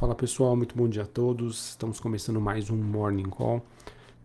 Fala 0.00 0.14
pessoal, 0.14 0.56
muito 0.56 0.74
bom 0.74 0.88
dia 0.88 1.02
a 1.02 1.06
todos. 1.06 1.72
Estamos 1.72 2.00
começando 2.00 2.40
mais 2.40 2.70
um 2.70 2.76
Morning 2.76 3.28
Call. 3.28 3.62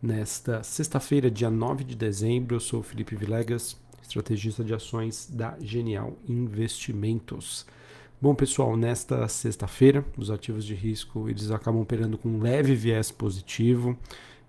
Nesta 0.02 0.64
sexta-feira, 0.64 1.30
dia 1.30 1.50
9 1.50 1.84
de 1.84 1.98
dezembro, 1.98 2.56
eu 2.56 2.62
sou 2.62 2.82
Felipe 2.82 3.14
Vilegas, 3.14 3.78
estrategista 4.02 4.64
de 4.64 4.74
ações 4.74 5.30
da 5.30 5.58
Genial 5.60 6.14
Investimentos. 6.30 7.66
Bom 8.22 8.34
pessoal, 8.34 8.78
nesta 8.78 9.28
sexta-feira, 9.28 10.06
os 10.18 10.32
ativos 10.32 10.64
de 10.64 10.74
risco 10.74 11.28
eles 11.28 11.52
acabam 11.52 11.82
operando 11.82 12.18
com 12.18 12.30
um 12.30 12.42
leve 12.42 12.74
viés 12.74 13.12
positivo. 13.12 13.98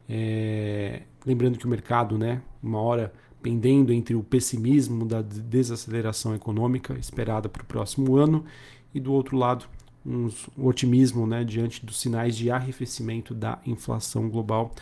É... 0.08 1.02
Lembrando 1.26 1.58
que 1.58 1.66
o 1.66 1.68
mercado, 1.68 2.16
né, 2.16 2.40
uma 2.62 2.80
hora 2.80 3.12
pendendo 3.42 3.92
entre 3.92 4.14
o 4.14 4.22
pessimismo 4.22 5.04
da 5.04 5.22
desaceleração 5.22 6.36
econômica 6.36 6.96
esperada 6.96 7.48
para 7.48 7.64
o 7.64 7.66
próximo 7.66 8.16
ano 8.16 8.44
e 8.94 9.00
do 9.00 9.12
outro 9.12 9.36
lado 9.36 9.66
um 10.06 10.30
otimismo 10.56 11.26
né, 11.26 11.42
diante 11.44 11.84
dos 11.84 12.00
sinais 12.00 12.36
de 12.36 12.50
arrefecimento 12.50 13.34
da 13.34 13.58
inflação 13.66 14.28
global, 14.28 14.72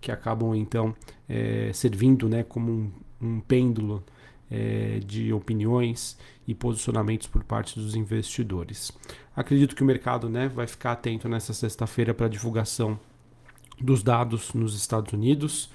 que 0.00 0.10
acabam 0.10 0.54
então 0.56 0.94
é, 1.28 1.70
servindo 1.72 2.28
né, 2.28 2.42
como 2.42 2.72
um, 2.72 2.92
um 3.20 3.40
pêndulo 3.40 4.02
é, 4.50 5.00
de 5.06 5.32
opiniões 5.32 6.18
e 6.46 6.54
posicionamentos 6.54 7.28
por 7.28 7.44
parte 7.44 7.78
dos 7.78 7.94
investidores. 7.94 8.92
Acredito 9.34 9.76
que 9.76 9.82
o 9.82 9.86
mercado 9.86 10.28
né, 10.28 10.48
vai 10.48 10.66
ficar 10.66 10.92
atento 10.92 11.28
nessa 11.28 11.54
sexta-feira 11.54 12.12
para 12.12 12.26
a 12.26 12.28
divulgação 12.28 12.98
dos 13.80 14.02
dados 14.02 14.52
nos 14.52 14.74
Estados 14.74 15.12
Unidos 15.12 15.70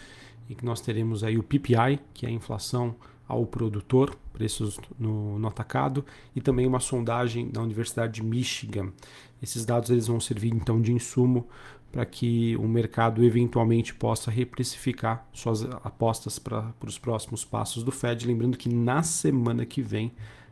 e 0.50 0.56
que 0.56 0.66
nós 0.66 0.82
teremos 0.82 1.24
aí 1.24 1.38
o 1.38 1.44
PPI, 1.44 2.00
que 2.14 2.26
é 2.26 2.30
a 2.30 2.32
inflação 2.32 2.96
ao 3.28 3.46
produtor, 3.46 4.18
preços 4.38 4.80
no, 5.00 5.40
no, 5.40 5.48
atacado, 5.48 6.06
e 6.36 6.40
também 6.40 6.68
uma 6.68 6.80
sondagem 6.80 7.50
da 7.50 7.60
Universidade 7.60 8.14
de 8.14 8.24
Michigan. 8.24 8.94
Esses 9.42 9.66
dados 9.66 9.90
eles 9.90 10.06
vão 10.06 10.20
servir 10.20 10.54
então 10.54 10.80
de 10.80 10.94
insumo 10.94 11.48
para 11.92 12.06
que 12.06 12.56
o 12.58 12.68
mercado 12.68 13.24
eventualmente 13.24 13.96
possa 13.96 14.30
reprecificar 14.30 15.28
suas 15.34 15.64
apostas 15.84 16.38
para 16.38 16.72
os 16.86 17.00
próximos 17.00 17.44
passos 17.44 17.84
do 17.84 17.92
Fed. 17.92 18.28
Lembrando 18.28 18.58
que 18.58 18.70
na 18.70 19.02
semana 19.02 19.66
que 19.66 19.82
vem 19.82 20.12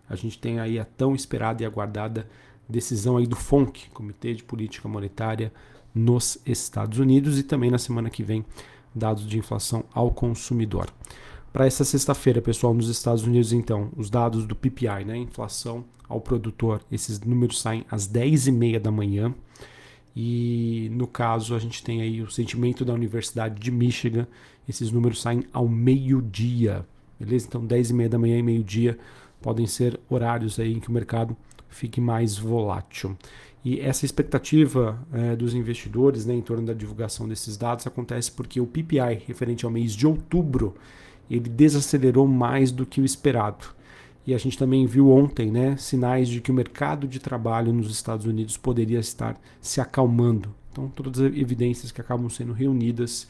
a 0.09 0.15
gente 0.15 0.39
tem 0.39 0.59
aí 0.59 0.79
a 0.79 0.85
tão 0.85 1.13
esperada 1.13 1.61
e 1.61 1.65
aguardada 1.65 2.27
decisão 2.67 3.17
aí 3.17 3.27
do 3.27 3.35
FONC, 3.35 3.89
Comitê 3.91 4.33
de 4.33 4.43
Política 4.43 4.87
Monetária 4.87 5.53
nos 5.93 6.39
Estados 6.45 6.97
Unidos, 6.97 7.37
e 7.37 7.43
também 7.43 7.69
na 7.69 7.77
semana 7.77 8.09
que 8.09 8.23
vem 8.23 8.43
dados 8.93 9.27
de 9.27 9.37
inflação 9.37 9.83
ao 9.93 10.09
consumidor. 10.09 10.89
Para 11.55 11.67
essa 11.67 11.85
sexta-feira, 11.85 12.41
pessoal, 12.41 12.73
nos 12.73 12.89
Estados 12.89 13.23
Unidos, 13.23 13.53
então, 13.53 13.89
os 13.95 14.09
dados 14.09 14.45
do 14.45 14.53
PPI, 14.53 15.05
né, 15.05 15.15
inflação 15.15 15.85
ao 16.05 16.19
produtor, 16.19 16.81
esses 16.91 17.21
números 17.21 17.61
saem 17.61 17.85
às 17.89 18.05
10h30 18.05 18.77
da 18.77 18.91
manhã. 18.91 19.33
E 20.13 20.89
no 20.91 21.07
caso, 21.07 21.55
a 21.55 21.59
gente 21.59 21.81
tem 21.81 22.01
aí 22.01 22.21
o 22.21 22.29
sentimento 22.29 22.83
da 22.83 22.91
Universidade 22.91 23.57
de 23.57 23.71
Michigan, 23.71 24.27
esses 24.67 24.91
números 24.91 25.21
saem 25.21 25.45
ao 25.53 25.65
meio-dia, 25.65 26.85
beleza? 27.17 27.45
Então, 27.47 27.65
10h30 27.65 28.09
da 28.09 28.19
manhã 28.19 28.37
e 28.37 28.43
meio-dia 28.43 28.99
podem 29.41 29.65
ser 29.65 29.97
horários 30.09 30.59
aí 30.59 30.73
em 30.73 30.81
que 30.81 30.89
o 30.89 30.91
mercado 30.91 31.37
fique 31.69 32.01
mais 32.01 32.37
volátil. 32.37 33.17
E 33.63 33.79
essa 33.79 34.03
expectativa 34.03 35.01
é, 35.13 35.37
dos 35.37 35.53
investidores 35.53 36.25
né, 36.25 36.33
em 36.33 36.41
torno 36.41 36.65
da 36.65 36.73
divulgação 36.73 37.25
desses 37.29 37.55
dados 37.55 37.87
acontece 37.87 38.29
porque 38.29 38.59
o 38.59 38.67
PPI, 38.67 39.23
referente 39.25 39.63
ao 39.63 39.71
mês 39.71 39.93
de 39.93 40.05
outubro, 40.05 40.75
ele 41.29 41.49
desacelerou 41.49 42.27
mais 42.27 42.71
do 42.71 42.85
que 42.85 43.01
o 43.01 43.05
esperado. 43.05 43.65
E 44.27 44.33
a 44.33 44.37
gente 44.37 44.57
também 44.57 44.85
viu 44.85 45.11
ontem 45.11 45.51
né, 45.51 45.77
sinais 45.77 46.27
de 46.27 46.41
que 46.41 46.51
o 46.51 46.53
mercado 46.53 47.07
de 47.07 47.19
trabalho 47.19 47.71
nos 47.71 47.91
Estados 47.91 48.25
Unidos 48.25 48.57
poderia 48.57 48.99
estar 48.99 49.39
se 49.61 49.79
acalmando. 49.79 50.53
Então, 50.71 50.89
todas 50.89 51.21
as 51.21 51.33
evidências 51.35 51.91
que 51.91 52.01
acabam 52.01 52.29
sendo 52.29 52.51
reunidas 52.51 53.27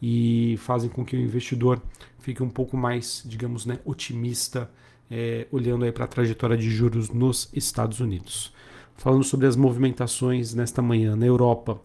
e 0.00 0.56
fazem 0.58 0.90
com 0.90 1.04
que 1.04 1.16
o 1.16 1.20
investidor 1.20 1.80
fique 2.18 2.42
um 2.42 2.48
pouco 2.50 2.76
mais, 2.76 3.22
digamos, 3.24 3.64
né, 3.64 3.78
otimista, 3.84 4.68
é, 5.10 5.46
olhando 5.52 5.90
para 5.92 6.04
a 6.04 6.08
trajetória 6.08 6.56
de 6.56 6.70
juros 6.70 7.08
nos 7.08 7.48
Estados 7.52 8.00
Unidos. 8.00 8.52
Falando 8.96 9.24
sobre 9.24 9.46
as 9.46 9.56
movimentações 9.56 10.54
nesta 10.54 10.82
manhã 10.82 11.14
na 11.14 11.26
Europa, 11.26 11.80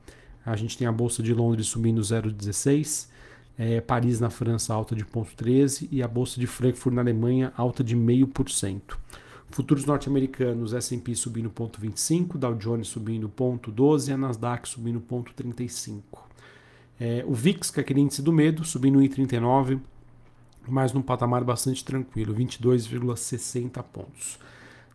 a 0.45 0.55
gente 0.55 0.77
tem 0.77 0.87
a 0.87 0.91
Bolsa 0.91 1.21
de 1.21 1.33
Londres 1.33 1.67
subindo 1.67 2.01
0,16%, 2.01 3.07
é, 3.57 3.81
Paris 3.81 4.19
na 4.19 4.29
França 4.29 4.73
alta 4.73 4.95
de 4.95 5.03
0,13% 5.03 5.87
e 5.91 6.03
a 6.03 6.07
Bolsa 6.07 6.39
de 6.39 6.45
Frankfurt 6.45 6.93
na 6.93 7.01
Alemanha 7.01 7.51
alta 7.57 7.83
de 7.83 7.95
0,5%. 7.95 8.97
Futuros 9.49 9.85
norte-americanos, 9.85 10.73
S&P 10.73 11.15
subindo 11.15 11.49
0,25%, 11.49 12.37
Dow 12.37 12.53
Jones 12.55 12.87
subindo 12.89 13.29
0,12% 13.29 14.09
e 14.09 14.11
a 14.11 14.17
Nasdaq 14.17 14.67
subindo 14.67 15.01
0,35%. 15.01 16.01
É, 16.99 17.23
o 17.27 17.33
VIX, 17.33 17.71
que 17.71 17.79
é 17.79 17.81
aquele 17.81 18.01
índice 18.01 18.21
do 18.21 18.33
medo, 18.33 18.65
subindo 18.65 18.99
1,39%, 18.99 19.79
mas 20.67 20.91
num 20.91 21.01
patamar 21.01 21.43
bastante 21.43 21.83
tranquilo, 21.83 22.35
22,60 22.35 23.81
pontos. 23.83 24.37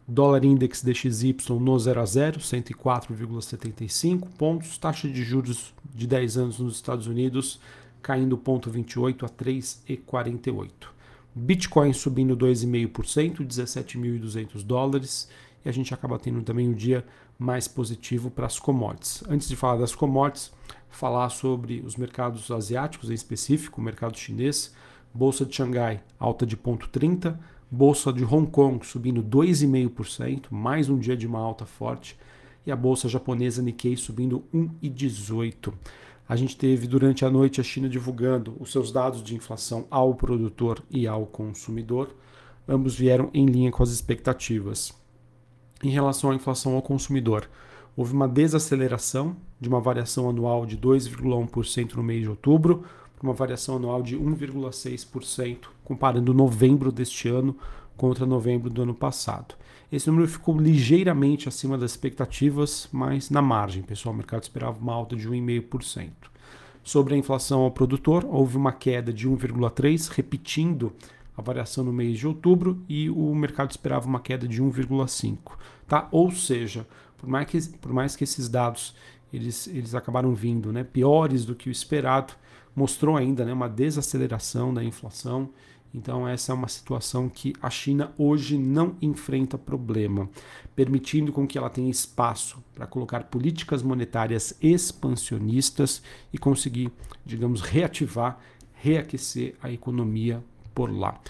Dólar 0.06 0.44
Index 0.44 0.83
DXY 0.83 1.37
no 1.61 1.79
0 1.79 2.00
a 2.00 2.05
0, 2.05 2.41
104,75 2.41 4.29
pontos. 4.37 4.77
Taxa 4.77 5.09
de 5.09 5.23
juros 5.23 5.73
de 5.94 6.06
10 6.06 6.37
anos 6.37 6.59
nos 6.59 6.75
Estados 6.75 7.06
Unidos 7.06 7.61
caindo 8.03 8.37
0,28 8.37 9.25
a 9.25 9.29
3,48. 9.29 10.71
Bitcoin 11.35 11.93
subindo 11.93 12.37
2,5%, 12.37 13.47
17.200 13.47 14.63
dólares. 14.63 15.29
E 15.65 15.69
a 15.69 15.73
gente 15.73 15.95
acaba 15.95 16.19
tendo 16.19 16.43
também 16.43 16.69
um 16.69 16.75
dia 16.75 17.07
mais 17.39 17.67
positivo 17.69 18.31
para 18.31 18.47
as 18.47 18.59
commodities. 18.59 19.23
Antes 19.29 19.49
de 19.49 19.57
falar 19.57 19.79
das 19.79 19.95
commodities, 19.95 20.53
falar 20.91 21.29
sobre 21.31 21.81
os 21.81 21.97
mercados 21.97 22.51
asiáticos, 22.51 23.11
em 23.11 23.15
específico, 23.15 23.81
o 23.81 23.85
mercado 23.85 24.19
chinês. 24.19 24.75
Bolsa 25.15 25.45
de 25.45 25.55
Xangai 25.55 26.03
alta 26.19 26.47
de 26.47 26.57
0,30%, 26.57 27.37
Bolsa 27.71 28.12
de 28.12 28.25
Hong 28.25 28.51
Kong 28.51 28.85
subindo 28.85 29.23
2,5%, 29.23 30.47
mais 30.51 30.89
um 30.89 30.99
dia 30.99 31.17
de 31.17 31.27
uma 31.27 31.39
alta 31.39 31.67
forte. 31.67 32.19
E 32.67 32.71
a 32.71 32.77
bolsa 32.77 33.09
japonesa 33.09 33.62
Nikkei 33.62 33.97
subindo 33.97 34.45
1,18%. 34.55 35.73
A 36.28 36.37
gente 36.37 36.56
teve 36.56 36.87
durante 36.87 37.25
a 37.25 37.31
noite 37.31 37.60
a 37.60 37.65
China 37.65 37.88
divulgando 37.88 38.56
os 38.60 38.71
seus 38.71 38.93
dados 38.93 39.22
de 39.22 39.34
inflação 39.34 39.87
ao 39.91 40.15
produtor 40.15 40.83
e 40.91 41.06
ao 41.06 41.27
consumidor. 41.27 42.15
Ambos 42.66 42.94
vieram 42.94 43.28
em 43.34 43.44
linha 43.47 43.71
com 43.71 43.83
as 43.83 43.91
expectativas. 43.91 44.93
Em 45.82 45.91
relação 45.91 46.31
à 46.31 46.34
inflação 46.34 46.75
ao 46.77 46.82
consumidor, 46.82 47.49
houve 47.97 48.12
uma 48.12 48.28
desaceleração 48.28 49.37
de 49.61 49.69
uma 49.69 49.81
variação 49.81 50.28
anual 50.28 50.65
de 50.65 50.78
2,1% 50.78 51.94
no 51.94 52.03
mês 52.03 52.22
de 52.22 52.31
outubro, 52.31 52.84
para 53.16 53.28
uma 53.28 53.34
variação 53.34 53.77
anual 53.77 54.03
de 54.03 54.16
1,6%, 54.16 55.66
comparando 55.84 56.32
novembro 56.32 56.91
deste 56.91 57.28
ano 57.28 57.56
contra 57.97 58.25
novembro 58.27 58.71
do 58.71 58.82
ano 58.82 58.94
passado. 58.94 59.55
Esse 59.93 60.09
número 60.09 60.27
ficou 60.27 60.59
ligeiramente 60.59 61.51
acima 61.51 61.77
das 61.77 61.91
expectativas, 61.91 62.89
mas 62.91 63.29
na 63.29 63.43
margem, 63.43 63.83
pessoal, 63.83 64.15
o 64.15 64.17
mercado 64.17 64.43
esperava 64.43 64.81
uma 64.81 64.95
alta 64.95 65.15
de 65.15 65.29
1,5%. 65.29 66.11
Sobre 66.83 67.15
a 67.15 67.19
inflação 67.19 67.61
ao 67.61 67.71
produtor, 67.71 68.25
houve 68.25 68.57
uma 68.57 68.73
queda 68.73 69.13
de 69.13 69.29
1,3%, 69.29 70.09
repetindo 70.09 70.95
a 71.37 71.43
variação 71.43 71.85
no 71.85 71.93
mês 71.93 72.19
de 72.19 72.27
outubro, 72.27 72.83
e 72.89 73.11
o 73.11 73.35
mercado 73.35 73.71
esperava 73.71 74.09
uma 74.09 74.19
queda 74.19 74.49
de 74.49 74.63
1,5%. 74.63 75.37
Tá? 75.87 76.09
Ou 76.11 76.31
seja, 76.31 76.87
por 77.19 77.29
mais 77.29 77.47
que, 77.47 77.61
por 77.79 77.93
mais 77.93 78.17
que 78.17 78.25
esses 78.25 78.49
dados 78.49 78.95
eles, 79.31 79.67
eles 79.67 79.95
acabaram 79.95 80.35
vindo 80.35 80.73
né, 80.73 80.85
piores 80.85 81.45
do 81.45 81.55
que 81.55 81.69
o 81.69 81.73
esperado, 81.73 82.33
mostrou 82.75 83.15
ainda 83.15 83.45
né, 83.45 83.53
uma 83.53 83.69
desaceleração 83.69 84.73
da 84.73 84.83
inflação 84.83 85.51
então, 85.95 86.27
essa 86.27 86.53
é 86.53 86.55
uma 86.55 86.69
situação 86.69 87.29
que 87.29 87.53
a 87.61 87.69
China 87.69 88.13
hoje 88.17 88.57
não 88.57 88.97
enfrenta 89.03 89.59
problema, 89.59 90.29
permitindo 90.75 91.33
com 91.33 91.47
que 91.47 91.59
ela 91.59 91.69
tenha 91.69 91.91
espaço 91.91 92.63
para 92.75 92.87
colocar 92.87 93.25
políticas 93.25 93.83
monetárias 93.83 94.56
expansionistas 94.62 96.03
e 96.33 96.39
conseguir, 96.39 96.91
digamos, 97.27 97.61
reativar, 97.61 98.39
reaquecer 98.73 99.55
a 99.62 99.71
economia 99.71 100.43
por 100.75 100.91
lá. 100.91 101.21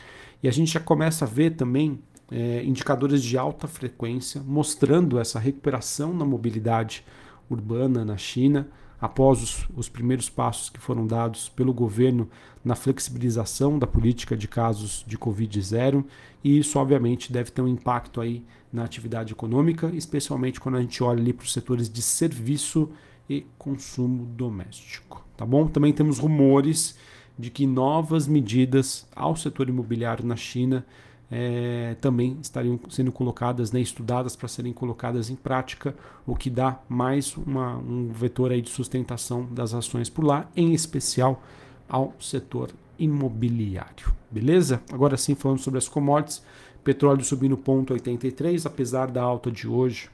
E 0.41 0.49
a 0.49 0.53
gente 0.53 0.73
já 0.73 0.81
começa 0.81 1.25
a 1.25 1.29
ver 1.29 1.57
também 1.57 1.99
é, 2.31 2.63
indicadores 2.65 3.23
de 3.23 3.37
alta 3.37 3.67
frequência 3.67 4.41
mostrando 4.47 5.19
essa 5.19 5.41
recuperação 5.41 6.15
na 6.15 6.25
mobilidade 6.25 7.05
urbana 7.51 8.05
na 8.05 8.17
China 8.17 8.69
após 9.03 9.43
os, 9.43 9.69
os, 9.77 9.89
primeiros 9.89 10.31
passos 10.31 10.71
que 10.71 10.79
foram 10.79 11.05
dados 11.05 11.49
pelo 11.49 11.75
governo 11.75 12.31
na 12.65 12.77
flexibilização 12.77 13.77
da 13.77 13.85
política 13.87 14.37
de 14.37 14.47
casos 14.47 15.05
de 15.05 15.19
Covid-0, 15.19 16.05
e 16.45 16.57
isso 16.57 16.79
obviamente 16.79 17.33
deve 17.33 17.51
ter 17.51 17.63
um 17.63 17.67
impacto 17.67 18.21
aí 18.21 18.45
na 18.73 18.85
atividade 18.85 19.33
econômica, 19.33 19.91
especialmente 19.93 20.61
quando 20.61 20.77
a 20.77 20.81
gente 20.81 21.03
olha 21.03 21.21
ali 21.21 21.33
para 21.33 21.43
os 21.43 21.53
setores 21.53 21.91
de 21.91 22.01
serviço 22.01 22.91
e 23.29 23.45
consumo 23.59 24.25
doméstico. 24.25 25.27
Tá 25.37 25.45
bom? 25.45 25.67
Também 25.67 25.93
temos 25.93 26.21
rumores 26.21 26.97
de 27.37 27.51
que 27.51 27.67
novas 27.67 28.29
medidas 28.29 29.05
ao 29.17 29.35
setor 29.35 29.69
imobiliário 29.69 30.25
na 30.25 30.37
China 30.37 30.87
é, 31.35 31.97
também 31.99 32.37
estariam 32.43 32.79
sendo 32.91 33.11
colocadas, 33.11 33.73
né, 33.73 33.81
estudadas 33.81 34.37
para 34.37 34.47
serem 34.49 34.71
colocadas 34.71 35.31
em 35.31 35.35
prática, 35.35 35.95
o 36.27 36.37
que 36.37 36.51
dá 36.51 36.79
mais 36.87 37.35
uma, 37.39 37.79
um 37.79 38.11
vetor 38.13 38.53
aí 38.53 38.61
de 38.61 38.69
sustentação 38.69 39.49
das 39.51 39.73
ações 39.73 40.11
por 40.11 40.27
lá, 40.27 40.47
em 40.55 40.75
especial 40.75 41.43
ao 41.89 42.13
setor 42.21 42.69
imobiliário. 42.99 44.13
Beleza? 44.31 44.83
Agora 44.93 45.17
sim, 45.17 45.35
falando 45.35 45.61
sobre 45.61 45.79
as 45.79 45.89
commodities, 45.89 46.43
petróleo 46.85 47.25
subindo 47.25 47.57
0,83, 47.57 48.67
apesar 48.67 49.11
da 49.11 49.23
alta 49.23 49.51
de 49.51 49.67
hoje. 49.67 50.11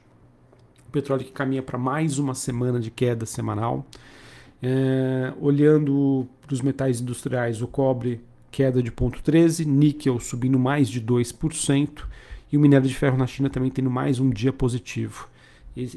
O 0.87 0.91
petróleo 0.91 1.25
que 1.25 1.31
caminha 1.31 1.61
para 1.61 1.77
mais 1.77 2.17
uma 2.17 2.33
semana 2.33 2.79
de 2.79 2.89
queda 2.89 3.25
semanal. 3.25 3.85
É, 4.63 5.33
olhando 5.41 6.25
para 6.41 6.53
os 6.53 6.61
metais 6.61 7.01
industriais, 7.01 7.61
o 7.61 7.67
cobre 7.67 8.21
queda 8.51 8.81
de 8.81 8.91
0,13%, 8.91 9.65
níquel 9.65 10.19
subindo 10.19 10.59
mais 10.59 10.89
de 10.89 11.01
2%, 11.01 12.03
e 12.51 12.57
o 12.57 12.59
minério 12.59 12.87
de 12.87 12.95
ferro 12.95 13.17
na 13.17 13.27
China 13.27 13.49
também 13.49 13.69
tendo 13.69 13.89
mais 13.89 14.19
um 14.19 14.29
dia 14.29 14.51
positivo. 14.51 15.29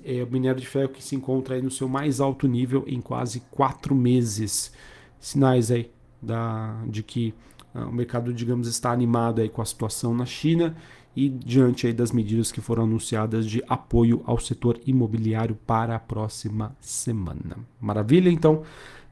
É 0.04 0.22
o 0.22 0.30
minério 0.30 0.60
de 0.60 0.66
ferro 0.66 0.90
que 0.90 1.02
se 1.02 1.16
encontra 1.16 1.54
aí 1.54 1.62
no 1.62 1.70
seu 1.70 1.88
mais 1.88 2.20
alto 2.20 2.46
nível 2.46 2.84
em 2.86 3.00
quase 3.00 3.40
quatro 3.50 3.94
meses. 3.94 4.72
Sinais 5.18 5.70
aí 5.70 5.90
da, 6.20 6.76
de 6.86 7.02
que 7.02 7.34
uh, 7.74 7.88
o 7.88 7.92
mercado, 7.92 8.32
digamos, 8.32 8.68
está 8.68 8.92
animado 8.92 9.40
aí 9.40 9.48
com 9.48 9.62
a 9.62 9.64
situação 9.64 10.14
na 10.14 10.26
China 10.26 10.76
e 11.16 11.28
diante 11.28 11.86
aí 11.86 11.92
das 11.92 12.12
medidas 12.12 12.52
que 12.52 12.60
foram 12.60 12.84
anunciadas 12.84 13.46
de 13.46 13.62
apoio 13.68 14.22
ao 14.24 14.38
setor 14.38 14.80
imobiliário 14.86 15.56
para 15.66 15.96
a 15.96 15.98
próxima 15.98 16.76
semana. 16.80 17.58
Maravilha? 17.80 18.30
Então, 18.30 18.62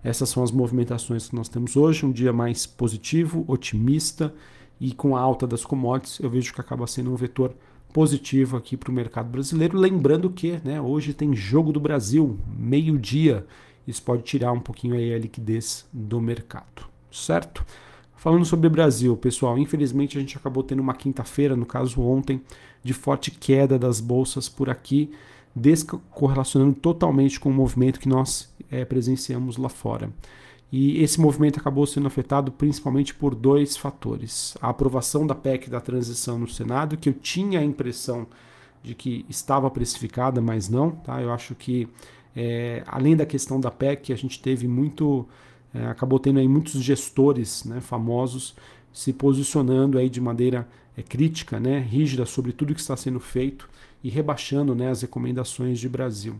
essas 0.02 0.28
são 0.28 0.42
as 0.42 0.50
movimentações 0.50 1.28
que 1.28 1.36
nós 1.36 1.48
temos 1.48 1.76
hoje, 1.76 2.06
um 2.06 2.12
dia 2.12 2.32
mais 2.32 2.66
positivo, 2.66 3.44
otimista 3.46 4.34
e 4.80 4.92
com 4.92 5.16
a 5.16 5.20
alta 5.20 5.46
das 5.46 5.64
commodities, 5.64 6.20
eu 6.20 6.30
vejo 6.30 6.54
que 6.54 6.60
acaba 6.60 6.86
sendo 6.86 7.12
um 7.12 7.16
vetor 7.16 7.54
positivo 7.92 8.56
aqui 8.56 8.76
para 8.76 8.90
o 8.90 8.94
mercado 8.94 9.28
brasileiro. 9.28 9.76
Lembrando 9.76 10.30
que 10.30 10.60
né, 10.64 10.80
hoje 10.80 11.12
tem 11.12 11.34
Jogo 11.34 11.72
do 11.72 11.80
Brasil, 11.80 12.38
meio-dia. 12.56 13.46
Isso 13.86 14.02
pode 14.02 14.22
tirar 14.22 14.52
um 14.52 14.60
pouquinho 14.60 14.94
aí 14.94 15.12
a 15.12 15.18
liquidez 15.18 15.86
do 15.92 16.20
mercado, 16.20 16.86
certo? 17.10 17.64
Falando 18.16 18.44
sobre 18.44 18.66
o 18.66 18.70
Brasil, 18.70 19.16
pessoal, 19.16 19.58
infelizmente 19.58 20.16
a 20.16 20.20
gente 20.20 20.36
acabou 20.36 20.62
tendo 20.62 20.80
uma 20.80 20.94
quinta-feira, 20.94 21.56
no 21.56 21.66
caso 21.66 22.00
ontem, 22.00 22.40
de 22.82 22.92
forte 22.92 23.30
queda 23.30 23.78
das 23.78 24.00
bolsas 24.00 24.48
por 24.48 24.70
aqui 24.70 25.10
descorrelacionando 25.54 26.74
totalmente 26.74 27.40
com 27.40 27.50
o 27.50 27.54
movimento 27.54 28.00
que 28.00 28.08
nós 28.08 28.52
é, 28.70 28.84
presenciamos 28.84 29.56
lá 29.56 29.68
fora. 29.68 30.10
E 30.72 31.02
esse 31.02 31.20
movimento 31.20 31.58
acabou 31.58 31.84
sendo 31.86 32.06
afetado 32.06 32.52
principalmente 32.52 33.12
por 33.12 33.34
dois 33.34 33.76
fatores. 33.76 34.56
A 34.60 34.68
aprovação 34.68 35.26
da 35.26 35.34
PEC 35.34 35.68
da 35.68 35.80
transição 35.80 36.38
no 36.38 36.48
Senado, 36.48 36.96
que 36.96 37.08
eu 37.08 37.12
tinha 37.12 37.58
a 37.58 37.64
impressão 37.64 38.26
de 38.82 38.94
que 38.94 39.26
estava 39.28 39.68
precificada, 39.68 40.40
mas 40.40 40.68
não. 40.68 40.92
Tá? 40.92 41.20
Eu 41.20 41.32
acho 41.32 41.56
que, 41.56 41.88
é, 42.36 42.84
além 42.86 43.16
da 43.16 43.26
questão 43.26 43.60
da 43.60 43.70
PEC, 43.70 44.12
a 44.12 44.16
gente 44.16 44.40
teve 44.40 44.68
muito. 44.68 45.26
É, 45.74 45.86
acabou 45.86 46.18
tendo 46.18 46.38
aí 46.38 46.48
muitos 46.48 46.80
gestores 46.82 47.64
né, 47.64 47.80
famosos 47.80 48.56
se 48.92 49.12
posicionando 49.12 49.98
aí 49.98 50.08
de 50.08 50.20
maneira 50.20 50.68
é, 51.00 51.02
crítica, 51.02 51.58
né, 51.58 51.78
rígida 51.78 52.26
sobre 52.26 52.52
tudo 52.52 52.74
que 52.74 52.80
está 52.80 52.96
sendo 52.96 53.18
feito 53.18 53.68
e 54.04 54.08
rebaixando 54.08 54.74
né, 54.74 54.90
as 54.90 55.02
recomendações 55.02 55.78
de 55.78 55.88
Brasil. 55.88 56.36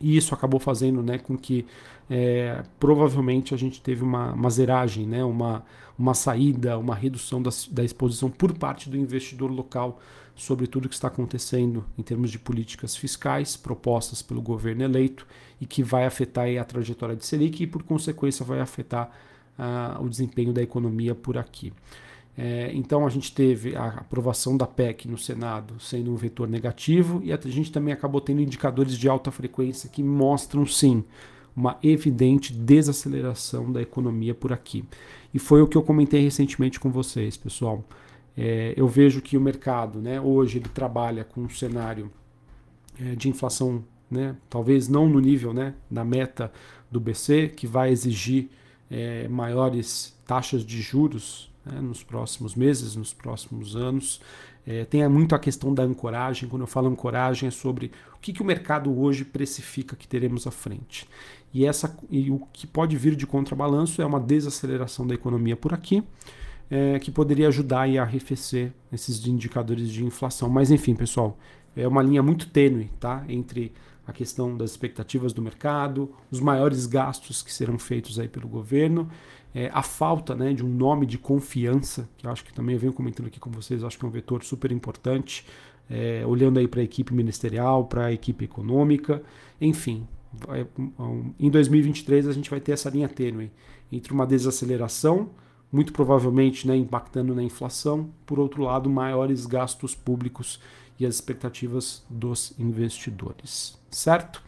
E 0.00 0.16
isso 0.16 0.34
acabou 0.34 0.60
fazendo 0.60 1.02
né, 1.02 1.18
com 1.18 1.36
que 1.36 1.66
é, 2.08 2.62
provavelmente 2.78 3.54
a 3.54 3.56
gente 3.56 3.80
teve 3.80 4.02
uma, 4.02 4.32
uma 4.32 4.50
zeragem, 4.50 5.06
né, 5.06 5.22
uma, 5.22 5.64
uma 5.98 6.14
saída, 6.14 6.78
uma 6.78 6.94
redução 6.94 7.42
da, 7.42 7.50
da 7.70 7.84
exposição 7.84 8.30
por 8.30 8.52
parte 8.56 8.88
do 8.88 8.96
investidor 8.96 9.50
local 9.50 10.00
sobre 10.34 10.66
tudo 10.66 10.88
que 10.88 10.94
está 10.94 11.08
acontecendo 11.08 11.84
em 11.98 12.02
termos 12.02 12.30
de 12.30 12.38
políticas 12.38 12.96
fiscais 12.96 13.56
propostas 13.56 14.22
pelo 14.22 14.40
governo 14.40 14.82
eleito 14.82 15.26
e 15.60 15.66
que 15.66 15.82
vai 15.82 16.06
afetar 16.06 16.46
a 16.58 16.64
trajetória 16.64 17.14
de 17.14 17.26
Selic 17.26 17.62
e, 17.62 17.66
por 17.66 17.82
consequência, 17.82 18.44
vai 18.44 18.58
afetar 18.58 19.10
uh, 19.58 20.02
o 20.02 20.08
desempenho 20.08 20.50
da 20.50 20.62
economia 20.62 21.14
por 21.14 21.36
aqui. 21.36 21.72
É, 22.42 22.70
então 22.72 23.06
a 23.06 23.10
gente 23.10 23.34
teve 23.34 23.76
a 23.76 23.88
aprovação 23.88 24.56
da 24.56 24.66
PEC 24.66 25.06
no 25.06 25.18
Senado 25.18 25.78
sendo 25.78 26.10
um 26.10 26.16
vetor 26.16 26.48
negativo 26.48 27.20
e 27.22 27.34
a 27.34 27.38
gente 27.44 27.70
também 27.70 27.92
acabou 27.92 28.18
tendo 28.18 28.40
indicadores 28.40 28.96
de 28.96 29.10
alta 29.10 29.30
frequência 29.30 29.90
que 29.90 30.02
mostram 30.02 30.64
sim 30.64 31.04
uma 31.54 31.76
evidente 31.82 32.54
desaceleração 32.54 33.70
da 33.70 33.82
economia 33.82 34.34
por 34.34 34.54
aqui. 34.54 34.86
E 35.34 35.38
foi 35.38 35.60
o 35.60 35.66
que 35.66 35.76
eu 35.76 35.82
comentei 35.82 36.22
recentemente 36.22 36.80
com 36.80 36.90
vocês, 36.90 37.36
pessoal. 37.36 37.84
É, 38.34 38.72
eu 38.74 38.88
vejo 38.88 39.20
que 39.20 39.36
o 39.36 39.40
mercado, 39.40 40.00
né, 40.00 40.18
hoje 40.18 40.56
ele 40.56 40.68
trabalha 40.70 41.24
com 41.24 41.42
um 41.42 41.50
cenário 41.50 42.10
é, 42.98 43.16
de 43.16 43.28
inflação, 43.28 43.84
né, 44.10 44.34
talvez 44.48 44.88
não 44.88 45.06
no 45.06 45.20
nível, 45.20 45.52
né, 45.52 45.74
da 45.90 46.06
meta 46.06 46.50
do 46.90 46.98
BC, 46.98 47.48
que 47.54 47.66
vai 47.66 47.90
exigir 47.90 48.48
é, 48.90 49.28
maiores 49.28 50.18
taxas 50.26 50.64
de 50.64 50.80
juros 50.80 51.49
né, 51.64 51.80
nos 51.80 52.02
próximos 52.02 52.54
meses, 52.54 52.96
nos 52.96 53.12
próximos 53.12 53.76
anos. 53.76 54.20
É, 54.66 54.84
tem 54.84 55.06
muito 55.08 55.34
a 55.34 55.38
questão 55.38 55.72
da 55.72 55.82
ancoragem. 55.82 56.48
Quando 56.48 56.62
eu 56.62 56.66
falo 56.66 56.88
ancoragem, 56.88 57.48
é 57.48 57.50
sobre 57.50 57.90
o 58.14 58.18
que, 58.20 58.32
que 58.32 58.42
o 58.42 58.44
mercado 58.44 58.96
hoje 58.98 59.24
precifica 59.24 59.96
que 59.96 60.06
teremos 60.06 60.46
à 60.46 60.50
frente. 60.50 61.08
E, 61.52 61.64
essa, 61.64 61.96
e 62.10 62.30
o 62.30 62.46
que 62.52 62.66
pode 62.66 62.96
vir 62.96 63.16
de 63.16 63.26
contrabalanço 63.26 64.00
é 64.00 64.06
uma 64.06 64.20
desaceleração 64.20 65.06
da 65.06 65.14
economia 65.14 65.56
por 65.56 65.74
aqui, 65.74 66.02
é, 66.70 66.98
que 66.98 67.10
poderia 67.10 67.48
ajudar 67.48 67.88
a 67.88 68.02
arrefecer 68.02 68.72
esses 68.92 69.26
indicadores 69.26 69.88
de 69.90 70.04
inflação. 70.04 70.48
Mas 70.48 70.70
enfim, 70.70 70.94
pessoal, 70.94 71.36
é 71.74 71.88
uma 71.88 72.02
linha 72.02 72.22
muito 72.22 72.48
tênue 72.48 72.90
tá? 73.00 73.24
entre 73.28 73.72
a 74.06 74.12
questão 74.12 74.56
das 74.56 74.70
expectativas 74.70 75.32
do 75.32 75.40
mercado, 75.40 76.12
os 76.30 76.40
maiores 76.40 76.86
gastos 76.86 77.42
que 77.42 77.52
serão 77.52 77.78
feitos 77.78 78.18
aí 78.18 78.28
pelo 78.28 78.48
governo 78.48 79.08
é, 79.54 79.70
a 79.72 79.82
falta 79.82 80.34
né, 80.34 80.52
de 80.52 80.64
um 80.64 80.68
nome 80.68 81.06
de 81.06 81.18
confiança, 81.18 82.08
que 82.16 82.26
eu 82.26 82.30
acho 82.30 82.44
que 82.44 82.52
também 82.52 82.74
eu 82.74 82.80
venho 82.80 82.92
comentando 82.92 83.26
aqui 83.26 83.40
com 83.40 83.50
vocês, 83.50 83.82
acho 83.82 83.98
que 83.98 84.04
é 84.04 84.08
um 84.08 84.12
vetor 84.12 84.44
super 84.44 84.70
importante, 84.70 85.44
é, 85.88 86.24
olhando 86.24 86.58
aí 86.58 86.68
para 86.68 86.80
a 86.80 86.84
equipe 86.84 87.12
ministerial, 87.12 87.84
para 87.84 88.06
a 88.06 88.12
equipe 88.12 88.44
econômica, 88.44 89.22
enfim. 89.60 90.06
Vai, 90.32 90.64
em 91.38 91.50
2023 91.50 92.28
a 92.28 92.32
gente 92.32 92.48
vai 92.48 92.60
ter 92.60 92.72
essa 92.72 92.88
linha 92.88 93.08
tênue 93.08 93.50
entre 93.90 94.12
uma 94.12 94.24
desaceleração, 94.24 95.30
muito 95.72 95.92
provavelmente 95.92 96.66
né, 96.68 96.76
impactando 96.76 97.34
na 97.34 97.42
inflação, 97.42 98.10
por 98.24 98.38
outro 98.38 98.62
lado, 98.62 98.88
maiores 98.88 99.46
gastos 99.46 99.94
públicos 99.94 100.60
e 100.98 101.06
as 101.06 101.16
expectativas 101.16 102.04
dos 102.08 102.52
investidores, 102.58 103.76
certo? 103.90 104.42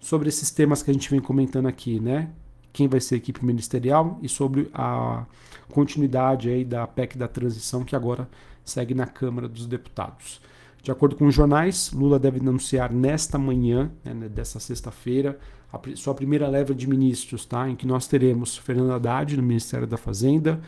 Sobre 0.00 0.28
esses 0.28 0.50
temas 0.50 0.82
que 0.82 0.90
a 0.90 0.94
gente 0.94 1.10
vem 1.10 1.20
comentando 1.20 1.66
aqui, 1.66 1.98
né? 1.98 2.30
Quem 2.72 2.88
vai 2.88 3.00
ser 3.00 3.16
a 3.16 3.18
equipe 3.18 3.44
ministerial 3.44 4.18
e 4.22 4.28
sobre 4.28 4.70
a 4.72 5.24
continuidade 5.70 6.48
aí 6.48 6.64
da 6.64 6.86
PEC 6.86 7.16
da 7.16 7.28
transição 7.28 7.84
que 7.84 7.96
agora 7.96 8.28
segue 8.64 8.94
na 8.94 9.06
Câmara 9.06 9.48
dos 9.48 9.66
Deputados. 9.66 10.40
De 10.82 10.90
acordo 10.90 11.16
com 11.16 11.26
os 11.26 11.34
jornais, 11.34 11.90
Lula 11.92 12.18
deve 12.18 12.38
anunciar 12.38 12.92
nesta 12.92 13.38
manhã, 13.38 13.90
né, 14.04 14.28
dessa 14.28 14.60
sexta-feira, 14.60 15.38
a 15.72 15.78
sua 15.96 16.14
primeira 16.14 16.48
leva 16.48 16.74
de 16.74 16.88
ministros, 16.88 17.44
tá? 17.44 17.68
em 17.68 17.76
que 17.76 17.86
nós 17.86 18.06
teremos 18.06 18.56
Fernando 18.56 18.92
Haddad 18.92 19.36
no 19.36 19.42
Ministério 19.42 19.86
da 19.86 19.98
Fazenda, 19.98 20.60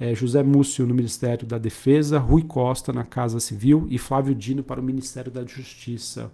eh, 0.00 0.14
José 0.14 0.42
Múcio 0.42 0.86
no 0.86 0.94
Ministério 0.94 1.46
da 1.46 1.58
Defesa, 1.58 2.18
Rui 2.18 2.42
Costa 2.42 2.92
na 2.92 3.04
Casa 3.04 3.38
Civil 3.38 3.86
e 3.90 3.98
Flávio 3.98 4.34
Dino 4.34 4.62
para 4.62 4.80
o 4.80 4.82
Ministério 4.82 5.30
da 5.30 5.44
Justiça. 5.44 6.32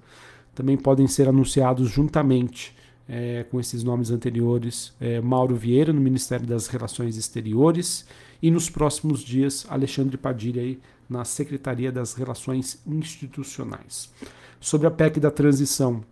Também 0.55 0.77
podem 0.77 1.09
ser 1.09 1.29
anunciados 1.29 1.91
juntamente 1.91 2.77
é, 3.09 3.45
com 3.45 3.59
esses 3.59 3.83
nomes 3.83 4.11
anteriores, 4.11 4.93
é, 5.01 5.21
Mauro 5.21 5.57
Vieira, 5.57 5.93
no 5.93 6.01
Ministério 6.01 6.47
das 6.47 6.67
Relações 6.67 7.17
Exteriores, 7.17 8.07
e 8.41 8.51
nos 8.51 8.69
próximos 8.69 9.21
dias, 9.23 9.67
Alexandre 9.69 10.17
Padilha, 10.17 10.63
aí, 10.63 10.81
na 11.09 11.25
Secretaria 11.25 11.93
das 11.93 12.15
Relações 12.15 12.81
Institucionais. 12.87 14.11
Sobre 14.61 14.87
a 14.87 14.91
PEC 14.91 15.21
da 15.21 15.31
transição, 15.31 16.03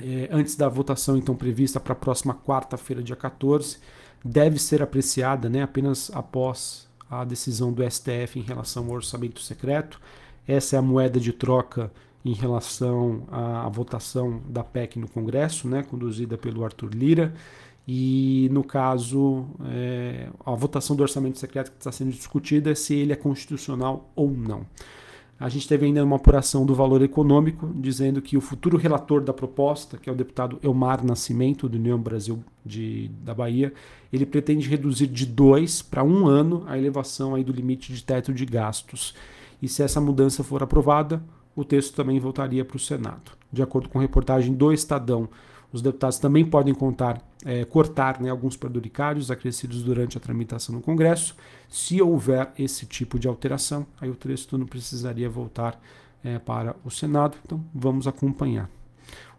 é, 0.00 0.28
antes 0.30 0.54
da 0.54 0.68
votação 0.68 1.16
então 1.16 1.34
prevista 1.34 1.80
para 1.80 1.92
a 1.92 1.96
próxima 1.96 2.34
quarta-feira, 2.34 3.02
dia 3.02 3.16
14, 3.16 3.78
deve 4.24 4.58
ser 4.58 4.82
apreciada 4.82 5.48
né, 5.48 5.62
apenas 5.62 6.10
após 6.14 6.88
a 7.10 7.24
decisão 7.24 7.72
do 7.72 7.88
STF 7.88 8.38
em 8.38 8.42
relação 8.42 8.86
ao 8.86 8.92
orçamento 8.92 9.40
secreto. 9.40 10.00
Essa 10.46 10.76
é 10.76 10.78
a 10.78 10.82
moeda 10.82 11.18
de 11.18 11.32
troca 11.32 11.90
em 12.28 12.34
relação 12.34 13.22
à, 13.30 13.68
votação 13.68 14.42
da 14.48 14.62
PEC 14.62 14.98
no 14.98 15.08
Congresso, 15.08 15.68
né, 15.68 15.82
conduzida 15.82 16.36
pelo 16.36 16.64
Arthur 16.64 16.90
Lira, 16.94 17.34
e 17.86 18.48
no 18.52 18.62
caso, 18.62 19.46
é, 19.64 20.28
a 20.44 20.54
votação 20.54 20.94
do 20.94 21.02
orçamento 21.02 21.38
secreto 21.38 21.70
que 21.70 21.78
está 21.78 21.90
sendo 21.90 22.10
discutida 22.10 22.70
é 22.70 22.74
se 22.74 22.94
ele 22.94 23.14
é 23.14 23.16
constitucional 23.16 24.10
ou 24.14 24.30
não. 24.30 24.66
A 25.40 25.48
gente 25.48 25.66
teve 25.66 25.86
ainda 25.86 26.04
uma 26.04 26.16
apuração 26.16 26.66
do 26.66 26.74
valor 26.74 27.00
econômico, 27.00 27.70
dizendo 27.76 28.20
que 28.20 28.36
o 28.36 28.40
futuro 28.40 28.76
relator 28.76 29.22
da 29.22 29.32
proposta, 29.32 29.96
que 29.96 30.10
é 30.10 30.12
o 30.12 30.16
deputado 30.16 30.58
Elmar 30.62 31.02
Nascimento, 31.02 31.68
do 31.68 31.78
União 31.78 31.98
Brasil 31.98 32.44
de, 32.66 33.08
da 33.22 33.32
Bahia, 33.32 33.72
ele 34.12 34.26
pretende 34.26 34.68
reduzir 34.68 35.06
de 35.06 35.24
dois 35.24 35.80
para 35.80 36.02
um 36.02 36.26
ano 36.26 36.64
a 36.66 36.76
elevação 36.76 37.36
aí 37.36 37.44
do 37.44 37.52
limite 37.52 37.92
de 37.92 38.02
teto 38.02 38.34
de 38.34 38.44
gastos. 38.44 39.14
e 39.62 39.68
se 39.68 39.82
essa 39.82 40.00
mudança 40.00 40.44
for 40.44 40.62
aprovada, 40.62 41.22
o 41.58 41.64
texto 41.64 41.92
também 41.92 42.20
voltaria 42.20 42.64
para 42.64 42.76
o 42.76 42.80
Senado. 42.80 43.32
De 43.52 43.60
acordo 43.60 43.88
com 43.88 43.98
reportagem 43.98 44.54
do 44.54 44.72
Estadão, 44.72 45.28
os 45.72 45.82
deputados 45.82 46.16
também 46.20 46.44
podem 46.44 46.72
contar, 46.72 47.20
é, 47.44 47.64
cortar 47.64 48.20
né, 48.20 48.30
alguns 48.30 48.56
penduricários 48.56 49.28
acrescidos 49.28 49.82
durante 49.82 50.16
a 50.16 50.20
tramitação 50.20 50.76
no 50.76 50.80
Congresso. 50.80 51.34
Se 51.68 52.00
houver 52.00 52.52
esse 52.56 52.86
tipo 52.86 53.18
de 53.18 53.26
alteração, 53.26 53.84
aí 54.00 54.08
o 54.08 54.14
texto 54.14 54.56
não 54.56 54.66
precisaria 54.66 55.28
voltar 55.28 55.82
é, 56.22 56.38
para 56.38 56.76
o 56.84 56.90
Senado. 56.92 57.36
Então 57.44 57.60
vamos 57.74 58.06
acompanhar. 58.06 58.70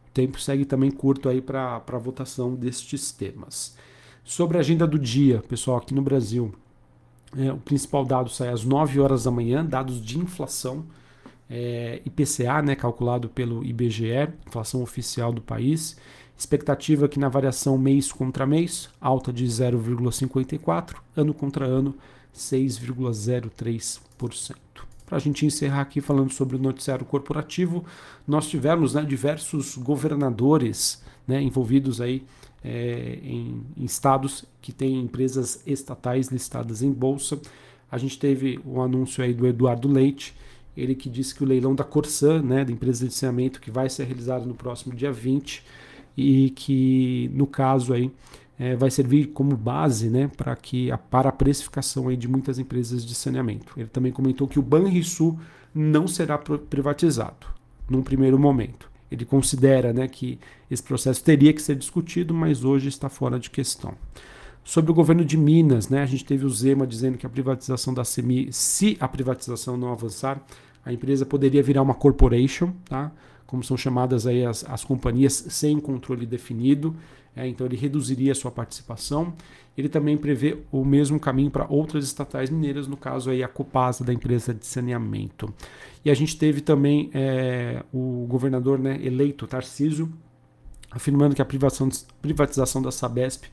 O 0.06 0.12
tempo 0.14 0.42
segue 0.42 0.66
também 0.66 0.92
curto 0.92 1.30
aí 1.30 1.42
para 1.42 1.78
a 1.78 1.98
votação 1.98 2.54
destes 2.54 3.14
temas. 3.14 3.78
Sobre 4.26 4.58
a 4.58 4.60
agenda 4.60 4.86
do 4.86 5.00
dia, 5.00 5.42
pessoal, 5.48 5.78
aqui 5.78 5.94
no 5.94 6.02
Brasil, 6.02 6.54
é, 7.38 7.50
o 7.54 7.58
principal 7.58 8.04
dado 8.04 8.30
sai 8.30 8.50
às 8.50 8.66
9 8.66 9.00
horas 9.00 9.24
da 9.24 9.32
manhã, 9.32 9.66
dados 9.66 10.02
de 10.02 10.20
inflação. 10.20 10.86
É, 11.50 12.02
IPCA, 12.06 12.62
né, 12.62 12.76
calculado 12.76 13.30
pelo 13.30 13.66
IBGE, 13.66 14.30
inflação 14.46 14.84
oficial 14.84 15.34
do 15.34 15.42
país. 15.42 15.98
Expectativa 16.38 17.06
aqui 17.06 17.20
na 17.20 17.28
variação 17.28 17.78
mês 17.78 18.12
contra 18.12 18.46
mês, 18.46 18.90
alta 19.02 19.34
de 19.34 19.46
0,54, 19.46 20.98
ano 21.16 21.34
contra 21.34 21.66
ano, 21.66 21.96
6,03%. 22.34 24.56
Para 25.06 25.18
a 25.18 25.20
gente 25.20 25.46
encerrar 25.46 25.82
aqui 25.82 26.02
falando 26.02 26.32
sobre 26.32 26.56
o 26.56 26.60
noticiário 26.60 27.04
corporativo, 27.04 27.84
nós 28.28 28.48
tivemos 28.48 28.94
né, 28.94 29.04
diversos 29.04 29.76
governadores 29.76 31.04
né, 31.28 31.42
envolvidos 31.42 32.00
aí 32.00 32.24
é, 32.64 33.20
em, 33.24 33.64
em, 33.76 33.86
estados 33.86 34.46
que 34.62 34.72
têm 34.72 35.00
empresas 35.00 35.64
estatais 35.66 36.28
listadas 36.28 36.84
em 36.84 36.92
bolsa. 36.92 37.40
A 37.92 37.98
gente 37.98 38.20
teve 38.20 38.60
o 38.64 38.78
um 38.78 38.82
anúncio 38.82 39.24
aí 39.24 39.34
do 39.34 39.48
Eduardo 39.48 39.88
Leite, 39.88 40.36
ele 40.80 40.96
que 40.96 41.10
disse 41.10 41.36
que 41.36 41.44
o 41.44 41.48
leilão 41.48 41.76
da 41.76 41.84
Corsan, 41.84 42.42
né, 42.42 42.66
da 42.66 42.72
empresa 42.72 43.00
de 43.00 43.06
licenciamento, 43.06 43.60
que 43.60 43.70
vai 43.70 43.90
ser 43.90 44.06
realizado 44.06 44.46
no 44.46 44.54
próximo 44.54 44.96
dia 44.96 45.12
20, 45.12 45.64
e 46.18 46.50
que 46.52 47.30
no 47.34 47.48
caso 47.48 47.94
aí 47.94 48.12
é, 48.58 48.76
vai 48.76 48.92
servir 48.92 49.28
como 49.28 49.56
base 49.56 50.10
né, 50.10 50.30
para 50.36 50.56
que 50.56 50.92
a, 50.92 50.98
para 50.98 51.30
a 51.30 51.32
precificação 51.32 52.10
aí 52.10 52.18
de 52.18 52.28
muitas 52.28 52.60
empresas 52.60 53.06
de 53.06 53.16
saneamento. 53.16 53.74
Ele 53.78 53.88
também 53.88 54.12
comentou 54.12 54.48
que 54.48 54.60
o 54.60 54.62
Banrisul 54.62 55.40
não 55.74 56.08
será 56.08 56.38
privatizado 56.38 57.48
num 57.90 58.04
primeiro 58.04 58.38
momento. 58.38 58.90
Ele 59.10 59.26
considera 59.26 59.94
né, 59.94 60.08
que 60.08 60.38
esse 60.70 60.84
processo 60.84 61.24
teria 61.24 61.54
que 61.54 61.62
ser 61.62 61.76
discutido, 61.76 62.34
mas 62.34 62.64
hoje 62.64 62.90
está 62.90 63.10
fora 63.10 63.40
de 63.40 63.50
questão. 63.50 63.94
Sobre 64.64 64.92
o 64.92 64.94
governo 64.94 65.26
de 65.26 65.38
Minas, 65.38 65.90
né, 65.90 66.04
a 66.04 66.06
gente 66.06 66.26
teve 66.26 66.46
o 66.46 66.50
Zema 66.50 66.86
dizendo 66.86 67.18
que 67.18 67.26
a 67.26 67.30
privatização 67.30 67.94
da 67.94 68.04
CEMI, 68.04 68.50
se 68.52 68.98
a 69.00 69.08
privatização 69.08 69.78
não 69.78 69.92
avançar, 69.92 70.44
a 70.86 70.94
empresa 70.94 71.26
poderia 71.26 71.62
virar 71.62 71.82
uma 71.82 71.94
corporation, 71.94 72.72
tá? 72.86 73.12
como 73.46 73.64
são 73.64 73.76
chamadas 73.76 74.28
aí 74.28 74.46
as, 74.46 74.64
as 74.70 74.84
companhias 74.84 75.34
sem 75.50 75.80
controle 75.80 76.26
definido. 76.26 76.96
É, 77.36 77.48
então 77.48 77.66
ele 77.66 77.78
reduziria 77.78 78.32
a 78.32 78.36
sua 78.36 78.52
participação. 78.52 79.34
Ele 79.78 79.90
também 79.90 80.18
prevê 80.18 80.58
o 80.72 80.84
mesmo 80.84 81.20
caminho 81.20 81.50
para 81.50 81.66
outras 81.68 82.04
estatais 82.06 82.50
mineiras, 82.50 82.88
no 82.88 82.98
caso 82.98 83.30
aí 83.30 83.42
a 83.44 83.48
Copasa 83.48 84.04
da 84.04 84.14
empresa 84.14 84.54
de 84.54 84.66
saneamento. 84.66 85.54
E 86.04 86.12
a 86.12 86.14
gente 86.14 86.38
teve 86.38 86.62
também 86.62 87.10
é, 87.14 87.84
o 87.94 88.26
governador 88.28 88.78
né, 88.78 89.00
eleito, 89.02 89.48
Tarcísio, 89.48 90.12
afirmando 90.92 91.34
que 91.34 91.42
a 91.42 91.46
privatização, 91.46 91.90
privatização 92.22 92.82
da 92.82 92.92
Sabesp 92.92 93.46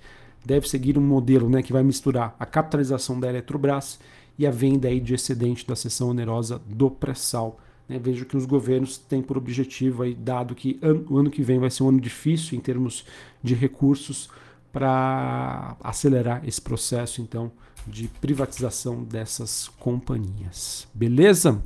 deve 0.45 0.69
seguir 0.69 0.99
um 0.99 1.03
modelo 1.03 1.49
né, 1.49 1.63
que 1.63 1.73
vai 1.73 1.83
misturar 1.83 2.37
a 2.39 2.45
capitalização 2.45 3.19
da 3.19 3.29
Eletrobras 3.29 3.99
e 4.39 4.47
a 4.47 4.51
venda 4.51 4.89
aí 4.89 5.01
de 5.01 5.15
excedente 5.15 5.67
da 5.67 5.77
seção 5.77 6.11
onerosa 6.11 6.61
do 6.67 6.91
pré-sal 6.91 7.59
né, 7.89 7.99
vejo 7.99 8.25
que 8.25 8.37
os 8.37 8.45
governos 8.45 8.99
têm 8.99 9.23
por 9.23 9.39
objetivo, 9.39 10.03
aí, 10.03 10.15
dado 10.15 10.55
que 10.55 10.79
an 10.83 11.05
o 11.09 11.19
ano 11.19 11.31
que 11.31 11.43
vem 11.43 11.59
vai 11.59 11.71
ser 11.71 11.83
um 11.83 11.89
ano 11.89 12.01
difícil 12.01 12.59
em 12.59 12.61
termos 12.61 13.05
de 13.43 13.55
recursos, 13.55 14.29
para 14.73 15.75
acelerar 15.83 16.47
esse 16.47 16.61
processo 16.61 17.23
então 17.23 17.51
de 17.87 18.09
privatização 18.09 19.05
dessas 19.05 19.69
companhias. 19.79 20.87
Beleza? 20.93 21.63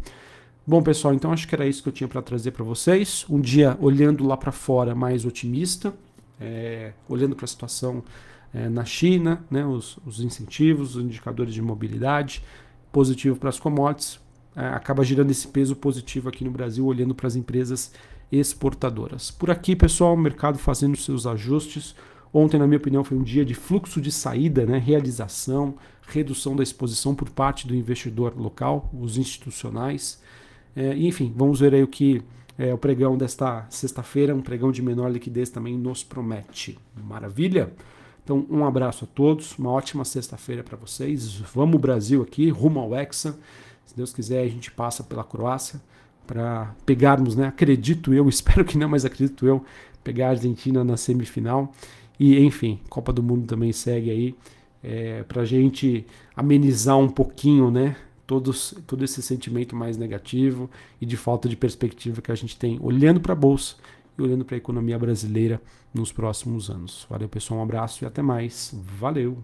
Bom, 0.65 0.81
pessoal, 0.81 1.13
então 1.13 1.33
acho 1.33 1.49
que 1.49 1.55
era 1.55 1.67
isso 1.67 1.83
que 1.83 1.89
eu 1.89 1.93
tinha 1.93 2.07
para 2.07 2.23
trazer 2.23 2.53
para 2.53 2.63
vocês. 2.63 3.25
Um 3.29 3.41
dia 3.41 3.77
olhando 3.81 4.25
lá 4.25 4.37
para 4.37 4.53
fora 4.53 4.95
mais 4.95 5.25
otimista, 5.25 5.93
é, 6.41 6.93
olhando 7.09 7.35
para 7.35 7.47
a 7.47 7.49
situação 7.49 8.05
é, 8.53 8.69
na 8.69 8.85
China, 8.85 9.45
né, 9.51 9.65
os, 9.65 9.99
os 10.05 10.21
incentivos, 10.21 10.97
os 10.97 11.05
indicadores 11.05 11.55
de 11.55 11.63
mobilidade, 11.63 12.43
positivo 12.93 13.37
para 13.37 13.49
as 13.49 13.59
commodities, 13.59 14.19
é, 14.57 14.67
acaba 14.67 15.05
girando 15.05 15.31
esse 15.31 15.47
peso 15.49 15.77
positivo 15.77 16.29
aqui 16.29 16.45
no 16.45 16.51
Brasil, 16.51 16.85
olhando 16.85 17.15
para 17.15 17.27
as 17.27 17.37
empresas 17.37 17.93
exportadoras. 18.31 19.31
Por 19.31 19.51
aqui, 19.51 19.75
pessoal, 19.77 20.15
o 20.15 20.19
mercado 20.19 20.59
fazendo 20.59 20.97
seus 20.97 21.27
ajustes. 21.27 21.95
Ontem, 22.33 22.59
na 22.59 22.67
minha 22.67 22.79
opinião, 22.79 23.03
foi 23.03 23.17
um 23.17 23.23
dia 23.23 23.45
de 23.45 23.55
fluxo 23.55 24.01
de 24.01 24.13
saída, 24.13 24.65
né? 24.65 24.79
realização, 24.79 25.75
redução 26.07 26.55
da 26.55 26.63
exposição 26.63 27.15
por 27.15 27.29
parte 27.31 27.67
do 27.67 27.75
investidor 27.75 28.35
local, 28.37 28.89
os 28.93 29.19
institucionais. 29.19 30.21
É, 30.77 30.97
enfim, 30.97 31.33
vamos 31.37 31.61
ver 31.61 31.75
aí 31.75 31.83
o 31.83 31.89
que 31.89 32.23
é, 32.57 32.73
o 32.73 32.79
pregão 32.79 33.17
desta 33.17 33.67
sexta-feira, 33.71 34.35
um 34.35 34.43
pregão 34.43 34.71
de 34.71 34.83
menor 34.83 35.11
liquidez 35.11 35.51
também 35.51 35.77
nos 35.77 36.05
promete. 36.05 36.79
Maravilha? 37.03 37.73
Então, 38.23 38.47
um 38.51 38.65
abraço 38.65 39.05
a 39.05 39.09
todos, 39.15 39.59
uma 39.59 39.71
ótima 39.71 40.05
sexta-feira 40.05 40.63
para 40.63 40.77
vocês. 40.77 41.37
Vamos 41.55 41.81
Brasil 41.81 42.23
aqui, 42.23 42.49
rumo 42.51 42.81
ao 42.81 42.95
Hexa. 42.95 43.39
Se 43.87 43.97
Deus 43.97 44.13
quiser, 44.13 44.43
a 44.43 44.49
gente 44.49 44.71
passa 44.71 45.03
pela 45.03 45.25
Croácia 45.25 45.81
para 46.27 46.75
pegarmos, 46.87 47.35
né? 47.35 47.47
Acredito 47.47 48.15
eu, 48.15 48.27
espero 48.31 48.65
que 48.65 48.79
não, 48.79 48.89
mas 48.89 49.05
acredito 49.05 49.47
eu, 49.47 49.65
pegar 50.05 50.29
a 50.29 50.31
Argentina 50.31 50.85
na 50.85 50.97
semifinal. 50.97 51.73
E 52.19 52.39
enfim, 52.39 52.79
Copa 52.89 53.13
do 53.13 53.23
Mundo 53.23 53.47
também 53.47 53.73
segue 53.73 54.11
aí 54.11 54.35
é, 54.83 55.23
para 55.25 55.43
a 55.43 55.45
gente 55.45 56.07
amenizar 56.37 56.99
um 56.99 57.09
pouquinho, 57.09 57.71
né? 57.71 57.97
Todos, 58.27 58.75
todo 58.87 59.05
esse 59.05 59.21
sentimento 59.23 59.75
mais 59.75 59.97
negativo 59.97 60.71
e 61.01 61.07
de 61.07 61.17
falta 61.17 61.49
de 61.49 61.57
perspectiva 61.57 62.23
que 62.23 62.31
a 62.31 62.35
gente 62.35 62.57
tem 62.57 62.79
olhando 62.81 63.21
para 63.21 63.33
a 63.33 63.37
bolsa 63.37 63.75
e 64.21 64.27
olhando 64.27 64.45
para 64.45 64.57
a 64.57 64.59
economia 64.59 64.99
brasileira 64.99 65.61
nos 65.93 66.13
próximos 66.13 66.71
anos. 66.71 67.07
Valeu, 67.09 67.29
pessoal, 67.29 67.61
um 67.61 67.63
abraço 67.63 68.05
e 68.05 68.07
até 68.07 68.23
mais. 68.23 68.75
Valeu! 68.99 69.43